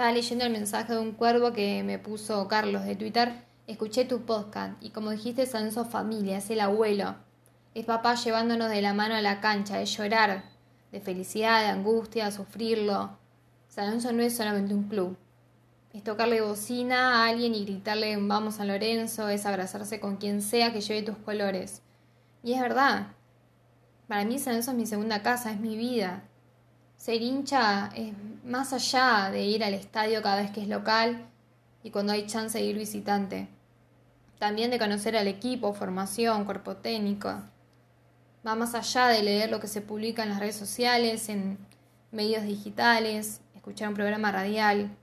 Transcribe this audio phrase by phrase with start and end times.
[0.00, 3.44] Estaba leyendo el mensaje de un cuervo que me puso Carlos de Twitter.
[3.66, 7.16] Escuché tu podcast y como dijiste, San familia, es el abuelo.
[7.74, 10.44] Es papá llevándonos de la mano a la cancha, de llorar,
[10.90, 13.18] de felicidad, de angustia, sufrirlo.
[13.68, 15.18] San Lorenzo no es solamente un club.
[15.92, 20.72] Es tocarle bocina a alguien y gritarle vamos a Lorenzo, es abrazarse con quien sea
[20.72, 21.82] que lleve tus colores.
[22.42, 23.08] Y es verdad.
[24.08, 26.22] Para mí San Lorenzo es mi segunda casa, es mi vida.
[26.96, 28.14] Ser hincha es
[28.44, 31.26] más allá de ir al estadio cada vez que es local
[31.82, 33.48] y cuando hay chance de ir visitante.
[34.38, 37.42] También de conocer al equipo, formación, cuerpo técnico.
[38.46, 41.58] Va más allá de leer lo que se publica en las redes sociales, en
[42.10, 44.96] medios digitales, escuchar un programa radial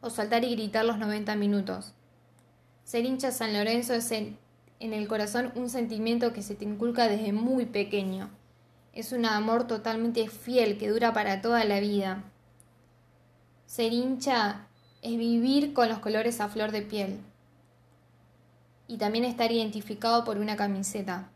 [0.00, 1.92] o saltar y gritar los 90 minutos.
[2.84, 4.38] Ser hincha San Lorenzo es en
[4.80, 8.30] el corazón un sentimiento que se te inculca desde muy pequeño
[8.98, 12.24] es un amor totalmente fiel que dura para toda la vida.
[13.68, 14.66] Ser hincha
[15.02, 17.20] es vivir con los colores a flor de piel
[18.86, 21.28] y también estar identificado por una camiseta.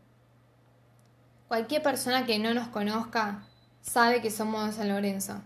[1.47, 3.43] Cualquier persona que no nos conozca
[3.81, 5.41] sabe que somos San Lorenzo.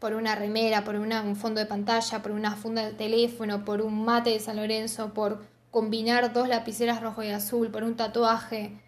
[0.00, 4.02] Por una remera, por un fondo de pantalla, por una funda de teléfono, por un
[4.02, 8.80] mate de San Lorenzo, por combinar dos lapiceras rojo y azul, por un tatuaje,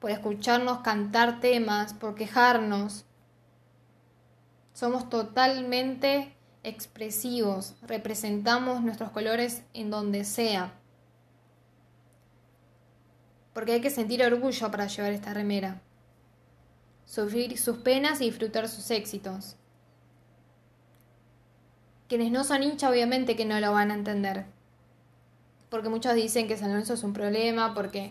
[0.00, 3.04] por escucharnos cantar temas, por quejarnos.
[4.74, 10.72] Somos totalmente expresivos, representamos nuestros colores en donde sea.
[13.52, 15.80] Porque hay que sentir orgullo para llevar esta remera,
[17.04, 19.56] sufrir sus penas y disfrutar sus éxitos.
[22.08, 24.46] Quienes no son hinchas obviamente que no lo van a entender.
[25.68, 28.10] Porque muchos dicen que San Lorenzo es un problema, porque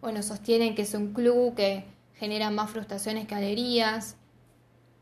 [0.00, 4.16] bueno, sostienen que es un club que genera más frustraciones que alegrías.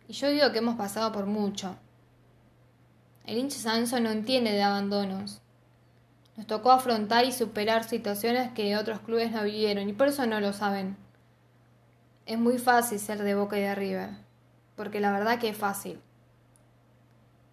[0.09, 1.77] Y yo digo que hemos pasado por mucho.
[3.25, 5.41] El hincha Sanso no entiende de abandonos.
[6.37, 10.41] Nos tocó afrontar y superar situaciones que otros clubes no vivieron y por eso no
[10.41, 10.97] lo saben.
[12.27, 14.11] Es muy fácil ser de Boca y de River,
[14.77, 16.01] porque la verdad que es fácil.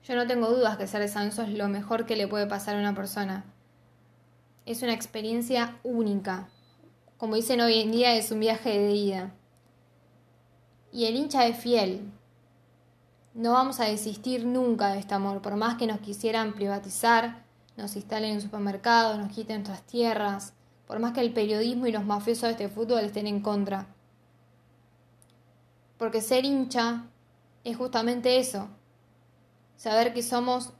[0.03, 2.75] Yo no tengo dudas que ser de Sanso es lo mejor que le puede pasar
[2.75, 3.45] a una persona.
[4.65, 6.49] Es una experiencia única,
[7.21, 9.31] como dicen hoy en día, es un viaje de ida.
[10.91, 12.11] Y el hincha es fiel.
[13.33, 17.45] No vamos a desistir nunca de este amor, por más que nos quisieran privatizar,
[17.77, 20.53] nos instalen en supermercados, nos quiten nuestras tierras,
[20.85, 23.87] por más que el periodismo y los mafiosos de este fútbol estén en contra.
[25.97, 27.05] Porque ser hincha
[27.63, 28.67] es justamente eso,
[29.77, 30.73] saber que somos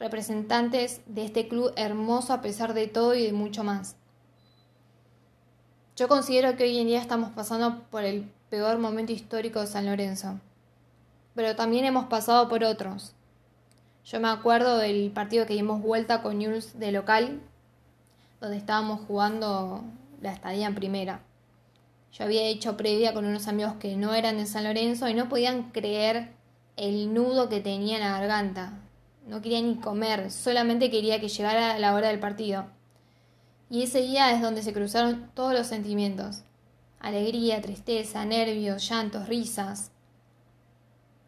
[0.00, 3.94] representantes de este club hermoso a pesar de todo y de mucho más.
[5.94, 9.86] Yo considero que hoy en día estamos pasando por el peor momento histórico de San
[9.86, 10.40] Lorenzo,
[11.34, 13.14] pero también hemos pasado por otros.
[14.04, 17.40] Yo me acuerdo del partido que dimos vuelta con News de local,
[18.40, 19.84] donde estábamos jugando
[20.20, 21.20] la estadía en primera.
[22.12, 25.28] Yo había hecho previa con unos amigos que no eran de San Lorenzo y no
[25.28, 26.32] podían creer
[26.76, 28.74] el nudo que tenía en la garganta.
[29.26, 32.66] No quería ni comer, solamente quería que llegara la hora del partido.
[33.70, 36.42] Y ese día es donde se cruzaron todos los sentimientos.
[37.00, 39.92] Alegría, tristeza, nervios, llantos, risas.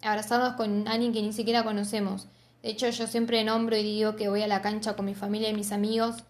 [0.05, 2.29] Abrazarnos con alguien que ni siquiera conocemos.
[2.63, 5.49] De hecho, yo siempre nombro y digo que voy a la cancha con mi familia
[5.49, 6.25] y mis amigos,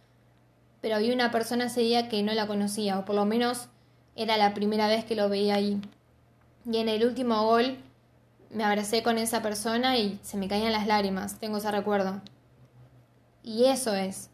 [0.81, 3.69] pero había una persona ese día que no la conocía, o por lo menos
[4.17, 5.81] era la primera vez que lo veía ahí.
[6.71, 7.77] Y en el último gol
[8.51, 12.21] me abracé con esa persona y se me caían las lágrimas, tengo ese recuerdo.
[13.43, 14.31] Y eso es,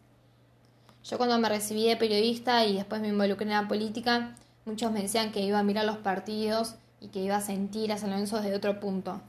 [1.02, 4.36] yo cuando me recibí de periodista y después me involucré en la política,
[4.66, 7.98] muchos me decían que iba a mirar los partidos y que iba a sentir a
[7.98, 9.20] San Lorenzo desde otro punto.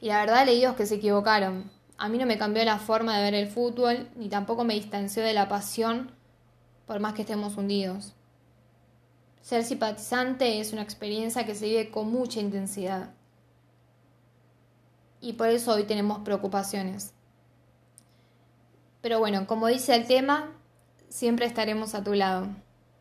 [0.00, 1.70] Y la verdad le digo que se equivocaron.
[1.96, 5.22] A mí no me cambió la forma de ver el fútbol, ni tampoco me distanció
[5.22, 6.10] de la pasión,
[6.86, 8.14] por más que estemos hundidos.
[9.40, 13.10] Ser simpatizante es una experiencia que se vive con mucha intensidad.
[15.20, 17.12] Y por eso hoy tenemos preocupaciones.
[19.00, 20.50] Pero bueno, como dice el tema,
[21.08, 22.48] siempre estaremos a tu lado.